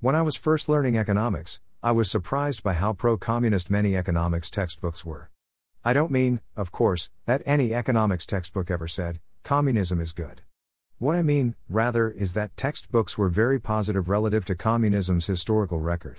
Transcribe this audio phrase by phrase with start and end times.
[0.00, 4.48] When I was first learning economics, I was surprised by how pro communist many economics
[4.48, 5.28] textbooks were.
[5.84, 10.42] I don't mean, of course, that any economics textbook ever said, communism is good.
[10.98, 16.18] What I mean, rather, is that textbooks were very positive relative to communism's historical record.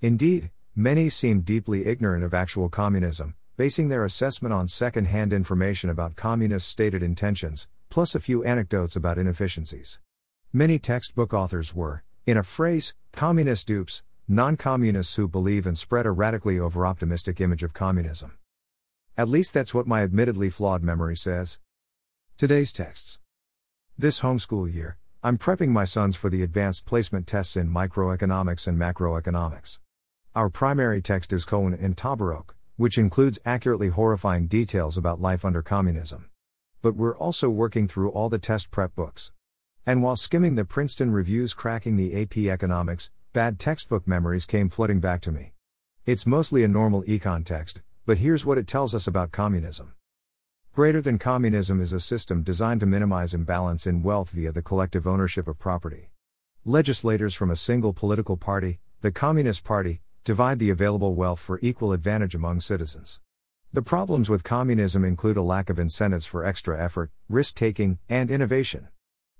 [0.00, 5.90] Indeed, many seemed deeply ignorant of actual communism, basing their assessment on second hand information
[5.90, 10.00] about communist stated intentions, plus a few anecdotes about inefficiencies.
[10.54, 16.06] Many textbook authors were, in a phrase, communist dupes, non communists who believe and spread
[16.06, 18.38] a radically over optimistic image of communism.
[19.16, 21.58] At least that's what my admittedly flawed memory says.
[22.38, 23.18] Today's texts.
[23.98, 28.78] This homeschool year, I'm prepping my sons for the advanced placement tests in microeconomics and
[28.78, 29.80] macroeconomics.
[30.36, 35.62] Our primary text is Cowen and Tabarrok, which includes accurately horrifying details about life under
[35.62, 36.30] communism.
[36.80, 39.32] But we're also working through all the test prep books.
[39.86, 45.00] And while skimming the Princeton reviews cracking the AP economics, bad textbook memories came flooding
[45.00, 45.54] back to me.
[46.04, 49.94] It's mostly a normal econ text, but here's what it tells us about communism.
[50.74, 55.06] Greater than communism is a system designed to minimize imbalance in wealth via the collective
[55.06, 56.10] ownership of property.
[56.64, 61.92] Legislators from a single political party, the Communist Party, divide the available wealth for equal
[61.92, 63.18] advantage among citizens.
[63.72, 68.30] The problems with communism include a lack of incentives for extra effort, risk taking, and
[68.30, 68.88] innovation.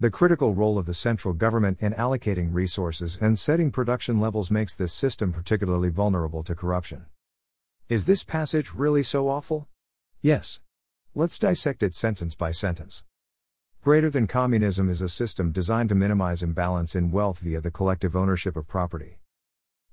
[0.00, 4.74] The critical role of the central government in allocating resources and setting production levels makes
[4.74, 7.06] this system particularly vulnerable to corruption.
[7.88, 9.68] Is this passage really so awful?
[10.20, 10.58] Yes.
[11.14, 13.04] Let's dissect it sentence by sentence.
[13.82, 18.16] Greater than communism is a system designed to minimize imbalance in wealth via the collective
[18.16, 19.20] ownership of property.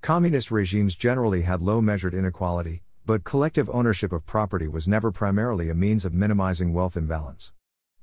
[0.00, 5.68] Communist regimes generally had low measured inequality, but collective ownership of property was never primarily
[5.68, 7.50] a means of minimizing wealth imbalance.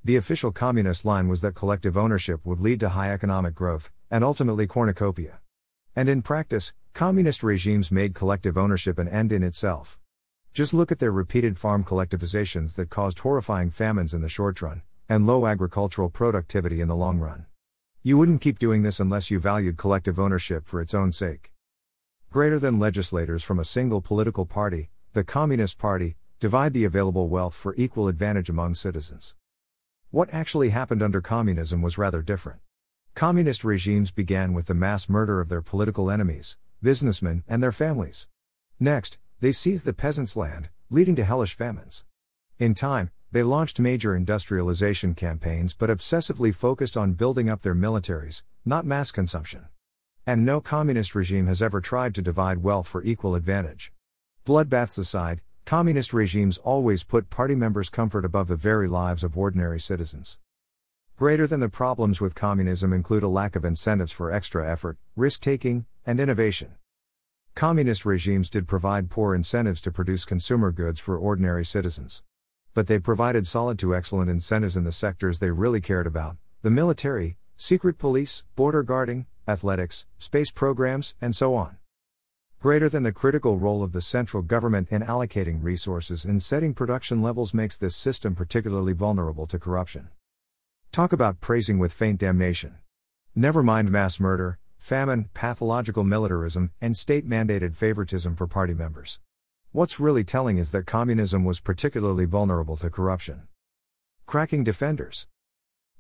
[0.06, 4.24] The official communist line was that collective ownership would lead to high economic growth, and
[4.24, 5.40] ultimately cornucopia.
[5.96, 9.98] And in practice, communist regimes made collective ownership an end in itself.
[10.54, 14.84] Just look at their repeated farm collectivizations that caused horrifying famines in the short run,
[15.10, 17.48] and low agricultural productivity in the long run.
[18.04, 21.52] You wouldn't keep doing this unless you valued collective ownership for its own sake.
[22.30, 27.56] Greater than legislators from a single political party, the Communist Party, divide the available wealth
[27.56, 29.34] for equal advantage among citizens.
[30.12, 32.62] What actually happened under communism was rather different.
[33.16, 38.28] Communist regimes began with the mass murder of their political enemies, businessmen, and their families.
[38.80, 42.04] Next, they seized the peasants' land, leading to hellish famines.
[42.60, 48.44] In time, they launched major industrialization campaigns but obsessively focused on building up their militaries,
[48.64, 49.66] not mass consumption.
[50.26, 53.92] And no communist regime has ever tried to divide wealth for equal advantage.
[54.46, 59.80] Bloodbaths aside, communist regimes always put party members' comfort above the very lives of ordinary
[59.80, 60.38] citizens.
[61.18, 65.42] Greater than the problems with communism include a lack of incentives for extra effort, risk
[65.42, 66.76] taking, and innovation.
[67.56, 72.22] Communist regimes did provide poor incentives to produce consumer goods for ordinary citizens.
[72.76, 76.70] But they provided solid to excellent incentives in the sectors they really cared about the
[76.70, 81.78] military, secret police, border guarding, athletics, space programs, and so on.
[82.66, 87.22] Greater than the critical role of the central government in allocating resources and setting production
[87.22, 90.10] levels makes this system particularly vulnerable to corruption.
[90.92, 92.78] Talk about praising with faint damnation.
[93.36, 99.20] Never mind mass murder, famine, pathological militarism, and state mandated favoritism for party members.
[99.72, 103.44] What's really telling is that communism was particularly vulnerable to corruption.
[104.26, 105.28] Cracking defenders.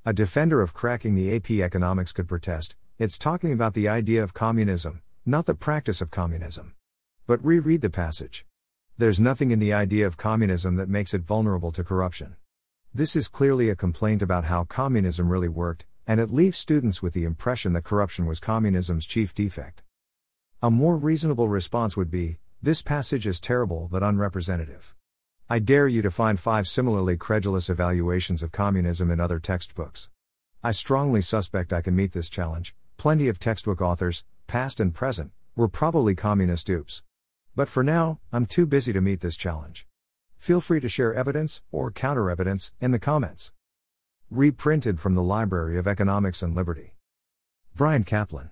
[0.03, 4.34] A defender of cracking the AP economics could protest, it's talking about the idea of
[4.34, 6.75] communism, not the practice of communism.
[7.25, 8.46] But reread the passage.
[9.00, 12.36] There's nothing in the idea of communism that makes it vulnerable to corruption.
[12.94, 17.14] This is clearly a complaint about how communism really worked, and it leaves students with
[17.14, 19.81] the impression that corruption was communism's chief defect.
[20.62, 24.94] A more reasonable response would be this passage is terrible but unrepresentative.
[25.50, 30.09] I dare you to find five similarly credulous evaluations of communism in other textbooks.
[30.64, 32.75] I strongly suspect I can meet this challenge.
[32.97, 37.03] Plenty of textbook authors, past and present, were probably communist dupes.
[37.56, 39.88] But for now, I'm too busy to meet this challenge.
[40.38, 43.53] Feel free to share evidence, or counter evidence, in the comments.
[44.30, 46.96] Reprinted from the Library of Economics and Liberty.
[47.76, 48.50] Bryan Caplan.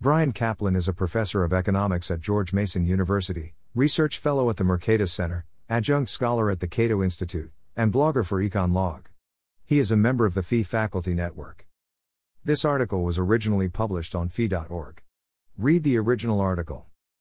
[0.00, 4.64] Bryan Caplan is a professor of economics at George Mason University, research fellow at the
[4.64, 9.06] Mercatus Center, adjunct scholar at the Cato Institute, and blogger for EconLog.
[9.64, 11.65] He is a member of the FEE Faculty Network.
[12.46, 15.02] This article was originally published on fee.org.
[15.58, 16.86] Read the original article.